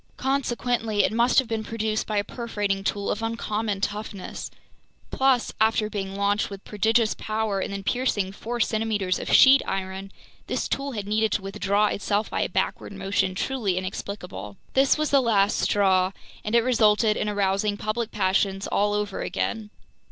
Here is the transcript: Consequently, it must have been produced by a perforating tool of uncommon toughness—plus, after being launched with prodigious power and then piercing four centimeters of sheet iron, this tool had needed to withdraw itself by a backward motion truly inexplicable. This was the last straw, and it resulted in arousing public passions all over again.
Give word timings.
Consequently, 0.17 1.03
it 1.03 1.11
must 1.13 1.37
have 1.37 1.47
been 1.47 1.63
produced 1.63 2.07
by 2.07 2.17
a 2.17 2.23
perforating 2.23 2.83
tool 2.83 3.11
of 3.11 3.21
uncommon 3.21 3.81
toughness—plus, 3.81 5.53
after 5.61 5.91
being 5.91 6.15
launched 6.15 6.49
with 6.49 6.65
prodigious 6.65 7.13
power 7.13 7.59
and 7.59 7.71
then 7.71 7.83
piercing 7.83 8.31
four 8.31 8.59
centimeters 8.59 9.19
of 9.19 9.31
sheet 9.31 9.61
iron, 9.67 10.11
this 10.47 10.67
tool 10.67 10.93
had 10.93 11.07
needed 11.07 11.31
to 11.33 11.43
withdraw 11.43 11.85
itself 11.85 12.31
by 12.31 12.41
a 12.41 12.49
backward 12.49 12.93
motion 12.93 13.35
truly 13.35 13.77
inexplicable. 13.77 14.57
This 14.73 14.97
was 14.97 15.11
the 15.11 15.21
last 15.21 15.59
straw, 15.59 16.13
and 16.43 16.55
it 16.55 16.63
resulted 16.63 17.15
in 17.15 17.29
arousing 17.29 17.77
public 17.77 18.09
passions 18.09 18.65
all 18.65 18.93
over 18.95 19.21
again. 19.21 19.69